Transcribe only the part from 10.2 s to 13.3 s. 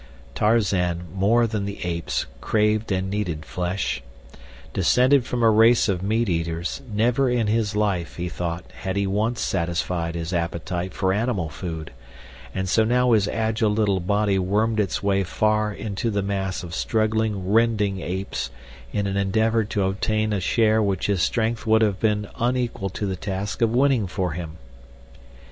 appetite for animal food; and so now his